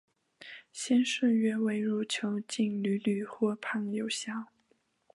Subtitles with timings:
[0.71, 4.47] 先是越位入球竟屡屡获判有效。